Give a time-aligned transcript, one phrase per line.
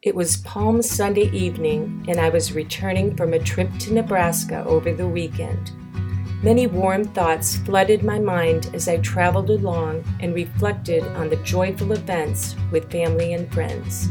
[0.00, 4.92] It was Palm Sunday evening, and I was returning from a trip to Nebraska over
[4.92, 5.72] the weekend.
[6.40, 11.90] Many warm thoughts flooded my mind as I traveled along and reflected on the joyful
[11.90, 14.08] events with family and friends.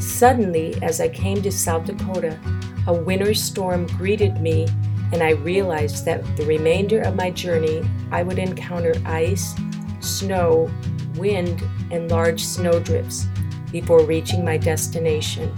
[0.00, 2.40] Suddenly, as I came to South Dakota,
[2.86, 4.66] a winter storm greeted me,
[5.12, 9.54] and I realized that the remainder of my journey I would encounter ice,
[10.00, 10.70] snow,
[11.16, 13.26] wind, and large snowdrifts
[13.72, 15.48] before reaching my destination.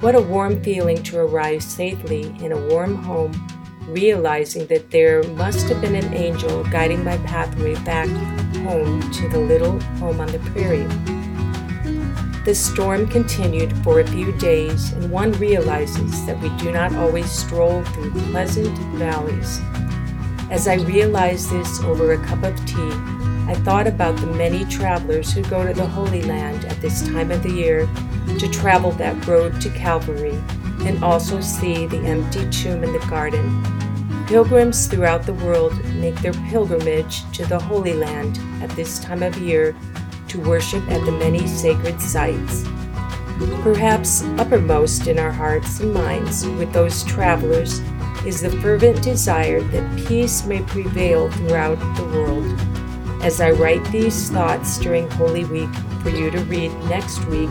[0.00, 3.32] What a warm feeling to arrive safely in a warm home,
[3.88, 8.08] realizing that there must have been an angel guiding my pathway back
[8.58, 10.86] home to the little home on the prairie.
[12.44, 17.30] The storm continued for a few days, and one realizes that we do not always
[17.30, 19.60] stroll through pleasant valleys.
[20.50, 22.90] As I realized this over a cup of tea,
[23.46, 27.30] I thought about the many travelers who go to the Holy Land at this time
[27.30, 27.86] of the year
[28.38, 30.38] to travel that road to Calvary
[30.86, 33.62] and also see the empty tomb in the garden.
[34.26, 39.36] Pilgrims throughout the world make their pilgrimage to the Holy Land at this time of
[39.36, 39.76] year
[40.28, 42.64] to worship at the many sacred sites.
[43.62, 47.80] Perhaps uppermost in our hearts and minds with those travelers
[48.28, 52.44] is the fervent desire that peace may prevail throughout the world.
[53.22, 57.48] As I write these thoughts during Holy Week for you to read next week,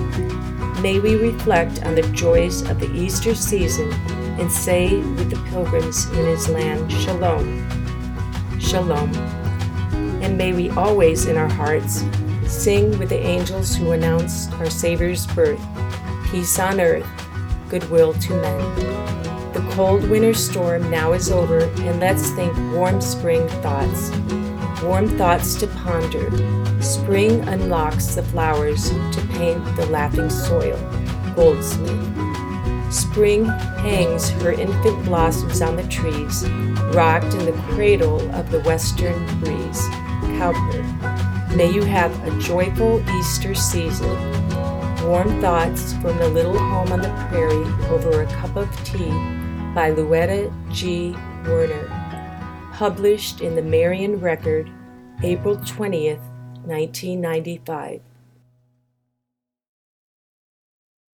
[0.84, 3.92] may we reflect on the joys of the Easter season
[4.40, 7.68] and say with the pilgrims in his land, Shalom.
[8.60, 9.12] Shalom.
[10.22, 12.04] And may we always in our hearts
[12.46, 15.60] sing with the angels who announced our Savior's birth
[16.30, 17.08] peace on earth,
[17.68, 19.17] goodwill to men.
[19.78, 24.10] Cold winter storm now is over, and let's think warm spring thoughts
[24.82, 26.32] warm thoughts to ponder.
[26.82, 30.80] Spring unlocks the flowers to paint the laughing soil.
[31.36, 32.92] Goldsmith.
[32.92, 36.50] Spring hangs her infant blossoms on the trees,
[36.96, 39.88] rocked in the cradle of the western breeze.
[40.40, 41.56] Cowper.
[41.56, 44.10] May you have a joyful Easter season.
[45.08, 49.47] Warm thoughts from the little home on the prairie over a cup of tea
[49.78, 51.12] by Louetta G.
[51.46, 51.86] Werner
[52.74, 54.72] published in the Marion Record,
[55.22, 56.18] April 20th,
[56.66, 58.02] 1995.